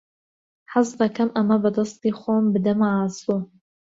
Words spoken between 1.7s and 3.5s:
دەستی خۆم بدەمە ئاسۆ.